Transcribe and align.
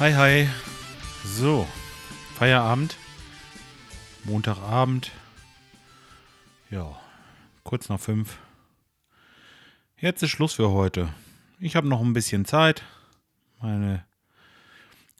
Hi, 0.00 0.12
hi. 0.12 0.48
So, 1.24 1.66
Feierabend. 2.34 2.96
Montagabend. 4.24 5.12
Ja, 6.70 6.96
kurz 7.62 7.88
nach 7.88 8.00
fünf. 8.00 8.38
Jetzt 9.98 10.22
ist 10.22 10.30
Schluss 10.30 10.54
für 10.54 10.70
heute. 10.70 11.08
Ich 11.58 11.76
habe 11.76 11.88
noch 11.88 12.00
ein 12.00 12.12
bisschen 12.12 12.44
Zeit. 12.44 12.82
Meine 13.60 14.04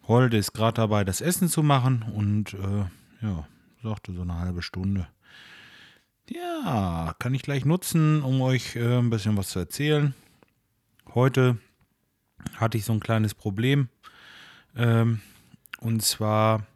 Holde 0.07 0.37
ist 0.37 0.53
gerade 0.53 0.75
dabei, 0.75 1.05
das 1.05 1.21
Essen 1.21 1.49
zu 1.49 1.63
machen 1.63 2.03
und 2.15 2.55
äh, 2.55 2.85
ja, 3.23 3.47
sagte 3.83 4.13
so 4.13 4.23
eine 4.23 4.39
halbe 4.39 4.63
Stunde. 4.63 5.07
Ja, 6.29 7.15
kann 7.19 7.35
ich 7.35 7.43
gleich 7.43 7.67
nutzen, 7.67 8.23
um 8.23 8.41
euch 8.41 8.77
äh, 8.77 8.99
ein 8.99 9.11
bisschen 9.11 9.37
was 9.37 9.51
zu 9.51 9.59
erzählen. 9.59 10.15
Heute 11.15 11.59
hatte 12.57 12.79
ich 12.79 12.87
so 12.87 12.95
ein 12.95 13.01
kleines 13.01 13.35
Problem. 13.35 13.89
Ähm, 14.75 15.21
und 15.81 16.03
zwar 16.03 16.67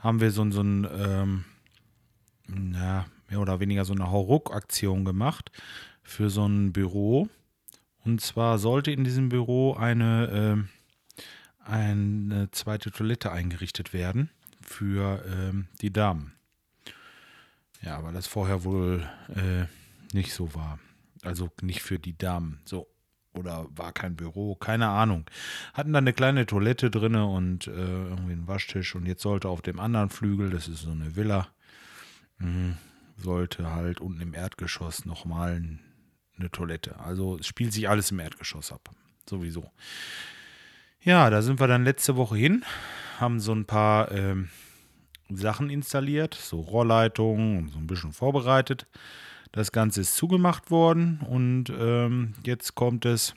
haben 0.00 0.20
wir 0.20 0.30
so, 0.30 0.48
so 0.50 0.60
ein, 0.60 0.86
ähm, 0.92 1.44
na, 2.46 3.06
mehr 3.30 3.40
oder 3.40 3.60
weniger 3.60 3.86
so 3.86 3.94
eine 3.94 4.10
Hauruck-Aktion 4.10 5.06
gemacht 5.06 5.50
für 6.02 6.28
so 6.28 6.46
ein 6.46 6.74
Büro. 6.74 7.30
Und 8.04 8.20
zwar 8.20 8.58
sollte 8.58 8.90
in 8.90 9.04
diesem 9.04 9.30
Büro 9.30 9.72
eine, 9.72 10.28
ähm, 10.30 10.68
eine 11.64 12.50
zweite 12.50 12.90
Toilette 12.90 13.32
eingerichtet 13.32 13.94
werden 13.94 14.28
für 14.60 15.24
ähm, 15.26 15.68
die 15.80 15.94
Damen. 15.94 16.33
Ja, 17.84 18.02
weil 18.02 18.14
das 18.14 18.26
vorher 18.26 18.64
wohl 18.64 19.06
äh, 19.34 19.66
nicht 20.14 20.32
so 20.32 20.54
war. 20.54 20.78
Also 21.22 21.50
nicht 21.60 21.82
für 21.82 21.98
die 21.98 22.16
Damen. 22.16 22.60
So. 22.64 22.88
Oder 23.32 23.66
war 23.70 23.92
kein 23.92 24.14
Büro, 24.14 24.54
keine 24.54 24.88
Ahnung. 24.88 25.24
Hatten 25.72 25.92
da 25.92 25.98
eine 25.98 26.12
kleine 26.12 26.46
Toilette 26.46 26.90
drinne 26.90 27.26
und 27.26 27.66
äh, 27.66 27.70
irgendwie 27.72 28.32
einen 28.32 28.46
Waschtisch. 28.46 28.94
Und 28.94 29.06
jetzt 29.06 29.22
sollte 29.22 29.48
auf 29.48 29.60
dem 29.60 29.80
anderen 29.80 30.08
Flügel, 30.08 30.50
das 30.50 30.68
ist 30.68 30.82
so 30.82 30.92
eine 30.92 31.16
Villa, 31.16 31.48
mh, 32.38 32.76
sollte 33.16 33.72
halt 33.72 34.00
unten 34.00 34.20
im 34.20 34.34
Erdgeschoss 34.34 35.04
nochmal 35.04 35.60
eine 36.38 36.50
Toilette. 36.50 37.00
Also 37.00 37.38
es 37.38 37.46
spielt 37.48 37.72
sich 37.72 37.88
alles 37.88 38.12
im 38.12 38.20
Erdgeschoss 38.20 38.72
ab. 38.72 38.90
Sowieso. 39.28 39.70
Ja, 41.00 41.28
da 41.28 41.42
sind 41.42 41.60
wir 41.60 41.66
dann 41.66 41.84
letzte 41.84 42.16
Woche 42.16 42.36
hin, 42.36 42.64
haben 43.18 43.40
so 43.40 43.52
ein 43.52 43.66
paar 43.66 44.12
ähm, 44.12 44.48
Sachen 45.30 45.70
installiert, 45.70 46.34
so 46.34 46.60
Rohrleitungen 46.60 47.58
und 47.58 47.68
so 47.70 47.78
ein 47.78 47.86
bisschen 47.86 48.12
vorbereitet. 48.12 48.86
Das 49.52 49.72
Ganze 49.72 50.00
ist 50.00 50.16
zugemacht 50.16 50.70
worden 50.70 51.20
und 51.28 51.70
ähm, 51.70 52.34
jetzt 52.44 52.74
kommt 52.74 53.06
es, 53.06 53.34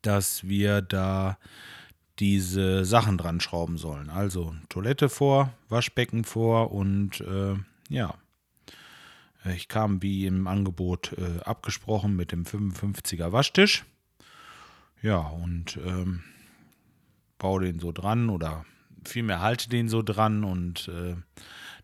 dass 0.00 0.48
wir 0.48 0.80
da 0.80 1.38
diese 2.18 2.84
Sachen 2.84 3.18
dran 3.18 3.40
schrauben 3.40 3.78
sollen. 3.78 4.08
Also 4.10 4.54
Toilette 4.68 5.08
vor, 5.08 5.52
Waschbecken 5.68 6.24
vor 6.24 6.72
und 6.72 7.20
äh, 7.20 7.54
ja. 7.88 8.14
Ich 9.56 9.66
kam 9.66 10.02
wie 10.02 10.26
im 10.26 10.46
Angebot 10.46 11.14
äh, 11.18 11.40
abgesprochen 11.42 12.14
mit 12.14 12.30
dem 12.30 12.44
55er 12.44 13.32
Waschtisch. 13.32 13.84
Ja, 15.02 15.18
und 15.18 15.78
ähm, 15.84 16.22
baue 17.38 17.64
den 17.64 17.80
so 17.80 17.90
dran 17.90 18.30
oder 18.30 18.64
vielmehr 19.04 19.40
halte 19.40 19.68
den 19.68 19.88
so 19.88 20.02
dran 20.02 20.44
und 20.44 20.88
äh, 20.88 21.16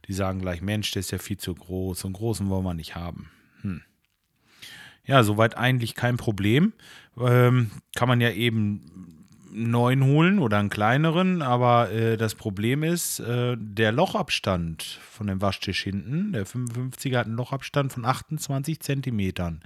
die 0.06 0.12
sagen 0.12 0.40
gleich, 0.40 0.62
Mensch, 0.62 0.90
der 0.92 1.00
ist 1.00 1.10
ja 1.10 1.18
viel 1.18 1.38
zu 1.38 1.54
groß, 1.54 2.00
so 2.00 2.08
einen 2.08 2.14
großen 2.14 2.48
wollen 2.48 2.64
wir 2.64 2.74
nicht 2.74 2.94
haben. 2.94 3.30
Hm. 3.62 3.82
Ja, 5.04 5.22
soweit 5.22 5.56
eigentlich 5.56 5.94
kein 5.94 6.16
Problem. 6.16 6.72
Ähm, 7.18 7.70
kann 7.96 8.08
man 8.08 8.20
ja 8.20 8.30
eben 8.30 9.17
neuen 9.52 10.04
holen 10.04 10.38
oder 10.38 10.58
einen 10.58 10.68
kleineren, 10.68 11.42
aber 11.42 11.90
äh, 11.90 12.16
das 12.16 12.34
Problem 12.34 12.82
ist, 12.82 13.20
äh, 13.20 13.56
der 13.58 13.92
Lochabstand 13.92 14.82
von 14.82 15.26
dem 15.26 15.40
Waschtisch 15.40 15.82
hinten, 15.82 16.32
der 16.32 16.46
55er 16.46 17.18
hat 17.18 17.26
einen 17.26 17.36
Lochabstand 17.36 17.92
von 17.92 18.04
28 18.04 18.80
Zentimetern. 18.80 19.60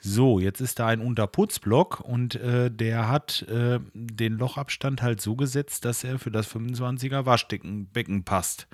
So, 0.00 0.38
jetzt 0.38 0.60
ist 0.60 0.78
da 0.78 0.88
ein 0.88 1.00
Unterputzblock 1.00 2.00
und 2.00 2.36
äh, 2.36 2.70
der 2.70 3.08
hat 3.08 3.42
äh, 3.48 3.80
den 3.92 4.38
Lochabstand 4.38 5.02
halt 5.02 5.20
so 5.20 5.36
gesetzt, 5.36 5.84
dass 5.84 6.04
er 6.04 6.18
für 6.18 6.30
das 6.30 6.54
25er 6.54 7.26
Waschbecken 7.26 8.24
passt. 8.24 8.66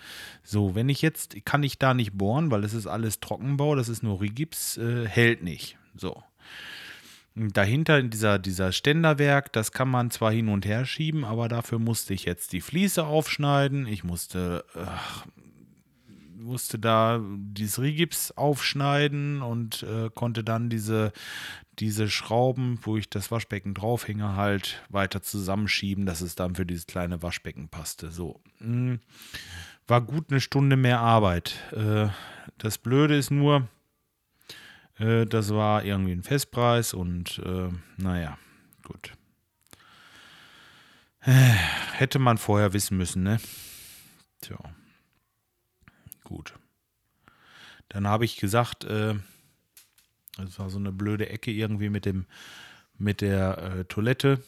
So, 0.43 0.75
wenn 0.75 0.89
ich 0.89 1.03
jetzt, 1.03 1.45
kann 1.45 1.63
ich 1.63 1.79
da 1.79 1.95
nicht 1.95 2.13
bohren, 2.13 2.51
weil 2.51 2.65
es 2.65 2.75
ist 2.75 2.87
alles 2.87 3.21
Trockenbau, 3.21 3.75
das 3.75 3.89
ist 3.89 4.03
nur 4.03 4.21
Rigips, 4.21 4.77
äh, 4.77 5.07
hält 5.07 5.43
nicht. 5.43 5.77
So. 5.95 6.23
Dahinter 7.49 7.99
in 7.99 8.11
dieser, 8.11 8.39
dieser 8.39 8.73
Ständerwerk, 8.73 9.53
das 9.53 9.73
kann 9.73 9.89
man 9.89 10.11
zwar 10.11 10.33
hin 10.33 10.49
und 10.49 10.67
her 10.67 10.85
schieben, 10.85 11.25
aber 11.25 11.49
dafür 11.49 11.79
musste 11.79 12.13
ich 12.13 12.25
jetzt 12.25 12.53
die 12.53 12.61
Fliese 12.61 13.07
aufschneiden. 13.07 13.87
Ich 13.87 14.05
musste, 14.05 14.65
ach, 14.75 15.27
musste 16.37 16.79
da 16.79 17.21
dieses 17.25 17.81
Rigips 17.81 18.33
aufschneiden 18.33 19.43
und 19.43 19.83
äh, 19.85 20.11
konnte 20.15 20.43
dann 20.43 20.69
diese, 20.71 21.13
diese 21.79 22.09
Schrauben, 22.09 22.79
wo 22.83 22.97
ich 22.97 23.09
das 23.09 23.31
Waschbecken 23.31 23.75
draufhänge, 23.75 24.37
halt 24.37 24.83
weiter 24.89 25.23
zusammenschieben, 25.23 26.07
dass 26.07 26.21
es 26.21 26.35
dann 26.35 26.55
für 26.55 26.67
dieses 26.67 26.87
kleine 26.87 27.23
Waschbecken 27.23 27.69
passte. 27.69 28.11
So. 28.11 28.41
Mh, 28.59 28.99
war 29.87 30.01
gut 30.01 30.31
eine 30.31 30.41
Stunde 30.41 30.77
mehr 30.77 31.01
Arbeit. 31.01 31.55
Äh, 31.73 32.09
das 32.59 32.79
Blöde 32.79 33.17
ist 33.17 33.31
nur, 33.31 33.69
äh, 35.01 35.27
das 35.27 35.53
war 35.53 35.85
irgendwie 35.85 36.13
ein 36.13 36.23
Festpreis 36.23 36.95
und 36.95 37.39
äh, 37.45 37.69
naja, 37.97 38.39
gut. 38.85 39.13
Äh, 41.23 41.33
hätte 41.93 42.19
man 42.19 42.39
vorher 42.39 42.73
wissen 42.73 42.97
müssen, 42.97 43.23
ne? 43.23 43.41
Tja. 44.41 44.59
Gut. 46.25 46.55
Dann 47.89 48.07
habe 48.07 48.25
ich 48.25 48.37
gesagt, 48.37 48.85
äh, 48.85 49.15
das 50.37 50.59
war 50.59 50.71
so 50.71 50.79
eine 50.79 50.93
blöde 50.93 51.29
Ecke 51.29 51.51
irgendwie 51.51 51.91
mit 51.91 52.07
dem, 52.07 52.27
mit 52.97 53.21
der 53.21 53.59
äh, 53.59 53.85
Toilette. 53.85 54.43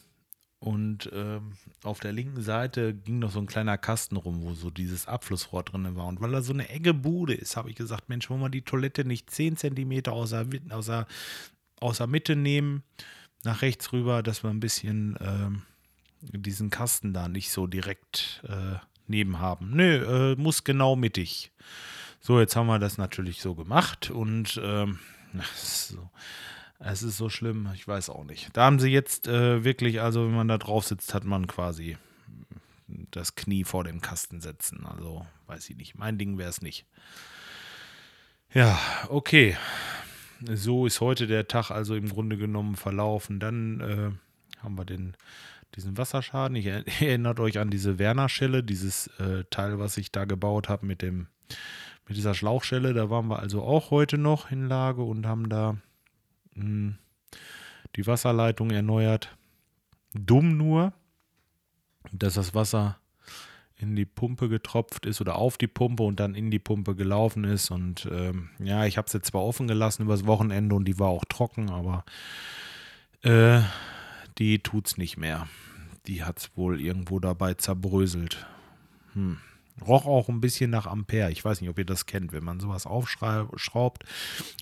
Und 0.62 1.10
ähm, 1.12 1.54
auf 1.82 1.98
der 1.98 2.12
linken 2.12 2.40
Seite 2.40 2.94
ging 2.94 3.18
noch 3.18 3.32
so 3.32 3.40
ein 3.40 3.46
kleiner 3.46 3.76
Kasten 3.76 4.14
rum, 4.14 4.42
wo 4.42 4.54
so 4.54 4.70
dieses 4.70 5.08
Abflussrohr 5.08 5.64
drin 5.64 5.96
war. 5.96 6.06
Und 6.06 6.20
weil 6.20 6.30
da 6.30 6.40
so 6.40 6.52
eine 6.52 6.68
enge 6.68 6.94
Bude 6.94 7.34
ist, 7.34 7.56
habe 7.56 7.68
ich 7.68 7.74
gesagt, 7.74 8.08
Mensch, 8.08 8.30
wollen 8.30 8.40
wir 8.40 8.48
die 8.48 8.62
Toilette 8.62 9.04
nicht 9.04 9.28
10 9.28 9.56
cm 9.56 10.06
außer, 10.06 10.46
außer, 10.70 11.08
außer 11.80 12.06
Mitte 12.06 12.36
nehmen, 12.36 12.84
nach 13.42 13.62
rechts 13.62 13.92
rüber, 13.92 14.22
dass 14.22 14.44
wir 14.44 14.50
ein 14.50 14.60
bisschen 14.60 15.16
ähm, 15.20 15.62
diesen 16.20 16.70
Kasten 16.70 17.12
da 17.12 17.26
nicht 17.26 17.50
so 17.50 17.66
direkt 17.66 18.44
äh, 18.46 18.76
neben 19.08 19.40
haben. 19.40 19.72
Nö, 19.74 20.32
äh, 20.32 20.36
muss 20.36 20.62
genau 20.62 20.94
mittig. 20.94 21.50
So, 22.20 22.38
jetzt 22.38 22.54
haben 22.54 22.68
wir 22.68 22.78
das 22.78 22.98
natürlich 22.98 23.42
so 23.42 23.56
gemacht 23.56 24.12
und 24.12 24.60
ähm, 24.62 25.00
so. 25.56 26.08
Es 26.84 27.04
ist 27.04 27.16
so 27.16 27.28
schlimm, 27.28 27.68
ich 27.74 27.86
weiß 27.86 28.10
auch 28.10 28.24
nicht. 28.24 28.48
Da 28.54 28.64
haben 28.64 28.80
sie 28.80 28.90
jetzt 28.90 29.28
äh, 29.28 29.62
wirklich, 29.62 30.00
also 30.00 30.26
wenn 30.26 30.34
man 30.34 30.48
da 30.48 30.58
drauf 30.58 30.84
sitzt, 30.84 31.14
hat 31.14 31.24
man 31.24 31.46
quasi 31.46 31.96
das 32.88 33.36
Knie 33.36 33.62
vor 33.62 33.84
dem 33.84 34.00
Kasten 34.00 34.40
setzen. 34.40 34.84
Also 34.84 35.24
weiß 35.46 35.70
ich 35.70 35.76
nicht. 35.76 35.96
Mein 35.96 36.18
Ding 36.18 36.38
wäre 36.38 36.50
es 36.50 36.60
nicht. 36.60 36.84
Ja, 38.52 38.78
okay. 39.08 39.56
So 40.44 40.86
ist 40.86 41.00
heute 41.00 41.28
der 41.28 41.46
Tag 41.46 41.70
also 41.70 41.94
im 41.94 42.08
Grunde 42.08 42.36
genommen 42.36 42.74
verlaufen. 42.74 43.38
Dann 43.38 43.80
äh, 43.80 44.60
haben 44.62 44.76
wir 44.76 44.84
den, 44.84 45.16
diesen 45.76 45.96
Wasserschaden. 45.96 46.56
Ich 46.56 46.66
er, 46.66 46.84
erinnert 47.00 47.38
euch 47.38 47.60
an 47.60 47.70
diese 47.70 48.00
Werner-Schelle, 48.00 48.64
dieses 48.64 49.06
äh, 49.18 49.44
Teil, 49.50 49.78
was 49.78 49.96
ich 49.98 50.10
da 50.10 50.24
gebaut 50.24 50.68
habe 50.68 50.84
mit 50.86 51.00
dem 51.00 51.28
mit 52.08 52.16
dieser 52.16 52.34
Schlauchschelle. 52.34 52.92
Da 52.92 53.08
waren 53.08 53.28
wir 53.28 53.38
also 53.38 53.62
auch 53.62 53.92
heute 53.92 54.18
noch 54.18 54.50
in 54.50 54.66
Lage 54.66 55.02
und 55.02 55.26
haben 55.26 55.48
da 55.48 55.76
die 56.56 58.06
Wasserleitung 58.06 58.70
erneuert. 58.70 59.36
Dumm 60.14 60.56
nur, 60.56 60.92
dass 62.12 62.34
das 62.34 62.54
Wasser 62.54 62.98
in 63.76 63.96
die 63.96 64.04
Pumpe 64.04 64.48
getropft 64.48 65.06
ist 65.06 65.20
oder 65.20 65.36
auf 65.36 65.58
die 65.58 65.66
Pumpe 65.66 66.04
und 66.04 66.20
dann 66.20 66.34
in 66.36 66.50
die 66.50 66.60
Pumpe 66.60 66.94
gelaufen 66.94 67.44
ist. 67.44 67.70
Und 67.70 68.08
ähm, 68.12 68.50
ja, 68.58 68.86
ich 68.86 68.96
habe 68.96 69.10
sie 69.10 69.20
zwar 69.22 69.42
offen 69.42 69.66
gelassen 69.66 70.02
übers 70.02 70.26
Wochenende 70.26 70.74
und 70.74 70.84
die 70.84 70.98
war 70.98 71.08
auch 71.08 71.24
trocken, 71.24 71.68
aber 71.70 72.04
äh, 73.22 73.60
die 74.38 74.60
tut's 74.60 74.98
nicht 74.98 75.16
mehr. 75.16 75.48
Die 76.06 76.22
hat 76.22 76.38
es 76.38 76.56
wohl 76.56 76.80
irgendwo 76.80 77.18
dabei 77.18 77.54
zerbröselt. 77.54 78.46
Hm. 79.14 79.38
Roch 79.80 80.06
auch 80.06 80.28
ein 80.28 80.40
bisschen 80.40 80.70
nach 80.70 80.86
Ampere. 80.86 81.30
Ich 81.30 81.44
weiß 81.44 81.60
nicht, 81.60 81.70
ob 81.70 81.78
ihr 81.78 81.84
das 81.84 82.06
kennt, 82.06 82.32
wenn 82.32 82.44
man 82.44 82.60
sowas 82.60 82.86
aufschraubt 82.86 84.04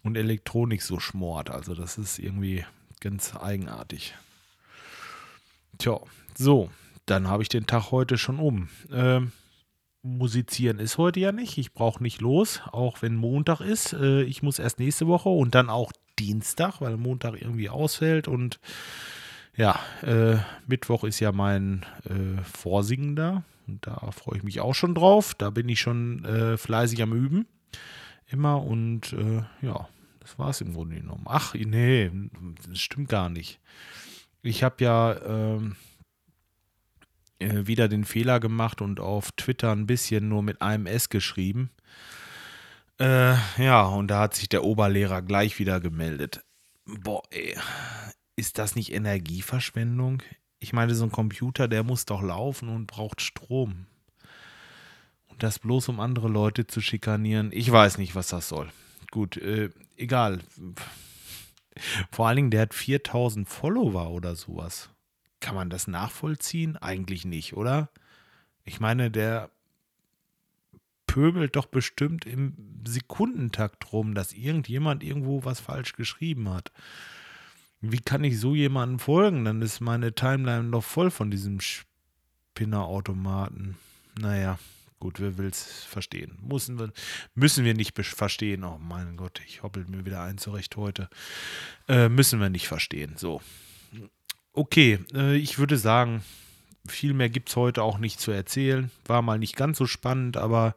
und 0.02 0.16
Elektronik 0.16 0.82
so 0.82 1.00
schmort. 1.00 1.50
Also 1.50 1.74
das 1.74 1.98
ist 1.98 2.18
irgendwie 2.18 2.64
ganz 3.00 3.34
eigenartig. 3.36 4.14
Tja, 5.78 5.98
so, 6.36 6.70
dann 7.06 7.28
habe 7.28 7.42
ich 7.42 7.48
den 7.48 7.66
Tag 7.66 7.90
heute 7.90 8.18
schon 8.18 8.38
um. 8.38 8.68
Ähm, 8.92 9.32
musizieren 10.02 10.78
ist 10.78 10.98
heute 10.98 11.20
ja 11.20 11.32
nicht. 11.32 11.58
Ich 11.58 11.72
brauche 11.72 12.02
nicht 12.02 12.20
los, 12.20 12.60
auch 12.72 13.02
wenn 13.02 13.16
Montag 13.16 13.60
ist. 13.60 13.92
Äh, 13.92 14.22
ich 14.22 14.42
muss 14.42 14.58
erst 14.58 14.78
nächste 14.78 15.06
Woche 15.06 15.28
und 15.28 15.54
dann 15.54 15.68
auch 15.68 15.92
Dienstag, 16.18 16.80
weil 16.80 16.96
Montag 16.96 17.40
irgendwie 17.40 17.68
ausfällt 17.68 18.28
und 18.28 18.60
ja, 19.56 19.78
äh, 20.02 20.36
Mittwoch 20.66 21.04
ist 21.04 21.20
ja 21.20 21.32
mein 21.32 21.84
äh, 22.04 22.42
Vorsingen 22.44 23.16
Und 23.70 23.86
da 23.86 24.10
freue 24.10 24.38
ich 24.38 24.42
mich 24.42 24.60
auch 24.60 24.74
schon 24.74 24.94
drauf. 24.94 25.34
Da 25.34 25.50
bin 25.50 25.68
ich 25.68 25.80
schon 25.80 26.24
äh, 26.24 26.56
fleißig 26.56 27.02
am 27.02 27.12
Üben. 27.12 27.46
Immer 28.26 28.62
und 28.62 29.12
äh, 29.12 29.42
ja, 29.62 29.88
das 30.18 30.38
war 30.38 30.50
es 30.50 30.60
im 30.60 30.74
Grunde 30.74 30.96
genommen. 30.96 31.24
Ach, 31.26 31.54
nee, 31.54 32.10
das 32.68 32.80
stimmt 32.80 33.08
gar 33.08 33.28
nicht. 33.28 33.60
Ich 34.42 34.62
habe 34.62 34.82
ja 34.82 35.20
ähm, 35.24 35.76
äh, 37.38 37.66
wieder 37.66 37.88
den 37.88 38.04
Fehler 38.04 38.40
gemacht 38.40 38.80
und 38.80 39.00
auf 39.00 39.32
Twitter 39.32 39.72
ein 39.72 39.86
bisschen 39.86 40.28
nur 40.28 40.42
mit 40.42 40.62
einem 40.62 40.86
S 40.86 41.08
geschrieben. 41.08 41.70
Äh, 42.98 43.34
ja, 43.58 43.82
und 43.82 44.08
da 44.08 44.20
hat 44.20 44.34
sich 44.34 44.48
der 44.48 44.64
Oberlehrer 44.64 45.22
gleich 45.22 45.58
wieder 45.58 45.80
gemeldet. 45.80 46.44
Boah, 46.84 47.22
ey, 47.30 47.56
ist 48.36 48.58
das 48.58 48.74
nicht 48.76 48.92
Energieverschwendung? 48.92 50.22
Ich 50.60 50.72
meine, 50.74 50.94
so 50.94 51.04
ein 51.04 51.10
Computer, 51.10 51.68
der 51.68 51.82
muss 51.82 52.04
doch 52.04 52.22
laufen 52.22 52.68
und 52.68 52.86
braucht 52.86 53.22
Strom. 53.22 53.86
Und 55.28 55.42
das 55.42 55.58
bloß 55.58 55.88
um 55.88 56.00
andere 56.00 56.28
Leute 56.28 56.66
zu 56.66 56.80
schikanieren, 56.80 57.50
ich 57.52 57.70
weiß 57.72 57.98
nicht, 57.98 58.14
was 58.14 58.28
das 58.28 58.48
soll. 58.48 58.70
Gut, 59.10 59.38
äh, 59.38 59.70
egal. 59.96 60.40
Vor 62.12 62.28
allen 62.28 62.36
Dingen, 62.36 62.50
der 62.50 62.62
hat 62.62 62.74
4000 62.74 63.48
Follower 63.48 64.10
oder 64.10 64.36
sowas. 64.36 64.90
Kann 65.40 65.54
man 65.54 65.70
das 65.70 65.86
nachvollziehen? 65.86 66.76
Eigentlich 66.76 67.24
nicht, 67.24 67.54
oder? 67.54 67.88
Ich 68.64 68.78
meine, 68.80 69.10
der 69.10 69.50
pöbelt 71.06 71.56
doch 71.56 71.66
bestimmt 71.66 72.26
im 72.26 72.54
Sekundentakt 72.86 73.92
rum, 73.92 74.14
dass 74.14 74.32
irgendjemand 74.32 75.02
irgendwo 75.02 75.44
was 75.44 75.58
falsch 75.58 75.94
geschrieben 75.94 76.50
hat. 76.50 76.70
Wie 77.80 78.00
kann 78.00 78.24
ich 78.24 78.38
so 78.38 78.54
jemandem 78.54 78.98
folgen? 78.98 79.44
Dann 79.44 79.62
ist 79.62 79.80
meine 79.80 80.14
Timeline 80.14 80.64
noch 80.64 80.84
voll 80.84 81.10
von 81.10 81.30
diesem 81.30 81.60
Spinnerautomaten. 81.60 83.76
Naja, 84.18 84.58
gut, 84.98 85.18
wer 85.18 85.38
will 85.38 85.46
es 85.46 85.84
verstehen? 85.84 86.36
Müssen 86.42 86.78
wir, 86.78 86.92
müssen 87.34 87.64
wir 87.64 87.72
nicht 87.74 87.96
verstehen. 87.96 88.64
Oh 88.64 88.78
mein 88.78 89.16
Gott, 89.16 89.40
ich 89.46 89.62
hoppel 89.62 89.86
mir 89.86 90.04
wieder 90.04 90.22
ein 90.22 90.36
zurecht 90.36 90.76
heute. 90.76 91.08
Äh, 91.88 92.10
müssen 92.10 92.38
wir 92.40 92.50
nicht 92.50 92.68
verstehen. 92.68 93.14
So. 93.16 93.40
Okay, 94.52 94.98
äh, 95.14 95.36
ich 95.36 95.58
würde 95.58 95.78
sagen, 95.78 96.22
viel 96.86 97.14
mehr 97.14 97.30
gibt 97.30 97.48
es 97.48 97.56
heute 97.56 97.82
auch 97.82 97.96
nicht 97.98 98.20
zu 98.20 98.30
erzählen. 98.30 98.90
War 99.06 99.22
mal 99.22 99.38
nicht 99.38 99.56
ganz 99.56 99.78
so 99.78 99.86
spannend, 99.86 100.36
aber 100.36 100.74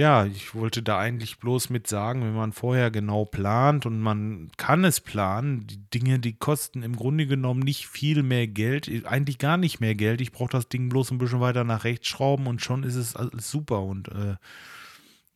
ja, 0.00 0.24
ich 0.24 0.54
wollte 0.54 0.82
da 0.82 0.98
eigentlich 0.98 1.38
bloß 1.38 1.68
mit 1.68 1.86
sagen, 1.86 2.22
wenn 2.22 2.34
man 2.34 2.52
vorher 2.52 2.90
genau 2.90 3.26
plant 3.26 3.84
und 3.84 4.00
man 4.00 4.50
kann 4.56 4.82
es 4.82 5.02
planen, 5.02 5.66
die 5.66 5.76
Dinge, 5.90 6.18
die 6.18 6.32
kosten 6.32 6.82
im 6.82 6.96
Grunde 6.96 7.26
genommen 7.26 7.60
nicht 7.60 7.86
viel 7.86 8.22
mehr 8.22 8.46
Geld, 8.46 8.88
eigentlich 9.04 9.36
gar 9.36 9.58
nicht 9.58 9.78
mehr 9.78 9.94
Geld. 9.94 10.22
Ich 10.22 10.32
brauche 10.32 10.48
das 10.48 10.70
Ding 10.70 10.88
bloß 10.88 11.10
ein 11.10 11.18
bisschen 11.18 11.40
weiter 11.40 11.64
nach 11.64 11.84
rechts 11.84 12.08
schrauben 12.08 12.46
und 12.46 12.62
schon 12.62 12.82
ist 12.82 12.94
es 12.94 13.14
alles 13.14 13.50
super. 13.50 13.82
Und 13.82 14.08
äh, 14.08 14.36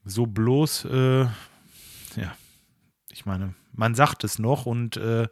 so 0.03 0.25
bloß, 0.25 0.87
äh, 0.87 1.25
ja, 1.25 2.35
ich 3.13 3.27
meine, 3.27 3.53
man 3.75 3.95
sagt 3.95 4.25
es 4.25 4.39
noch 4.39 4.65
und 4.65 4.97
äh, 4.97 5.29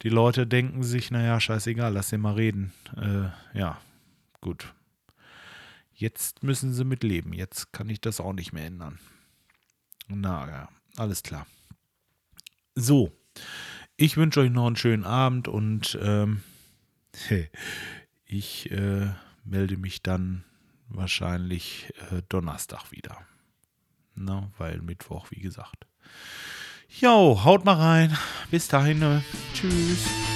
die 0.00 0.08
Leute 0.08 0.46
denken 0.46 0.82
sich, 0.82 1.10
naja, 1.10 1.38
scheißegal, 1.40 1.92
lass 1.92 2.08
den 2.08 2.22
mal 2.22 2.36
reden. 2.36 2.72
Äh, 2.96 3.58
ja, 3.58 3.76
gut. 4.40 4.72
Jetzt 5.94 6.42
müssen 6.42 6.72
sie 6.72 6.84
mit 6.84 7.02
leben. 7.02 7.32
Jetzt 7.32 7.72
kann 7.72 7.88
ich 7.88 8.00
das 8.00 8.20
auch 8.20 8.32
nicht 8.32 8.52
mehr 8.52 8.66
ändern. 8.66 8.98
Na 10.08 10.48
ja, 10.48 10.68
alles 10.96 11.22
klar. 11.22 11.46
So, 12.74 13.12
ich 13.96 14.16
wünsche 14.16 14.40
euch 14.40 14.50
noch 14.50 14.66
einen 14.66 14.76
schönen 14.76 15.04
Abend 15.04 15.48
und 15.48 15.98
ähm, 16.02 16.42
ich 18.24 18.70
äh, 18.70 19.10
melde 19.44 19.76
mich 19.76 20.02
dann 20.02 20.44
wahrscheinlich 20.88 21.92
äh, 22.10 22.22
Donnerstag 22.28 22.90
wieder. 22.90 23.18
Na, 24.14 24.50
weil 24.58 24.82
Mittwoch, 24.82 25.30
wie 25.30 25.40
gesagt. 25.40 25.86
Jo, 27.00 27.44
haut 27.44 27.64
mal 27.64 27.76
rein. 27.76 28.18
Bis 28.50 28.68
dahin. 28.68 28.98
Ne? 28.98 29.24
Tschüss. 29.54 30.31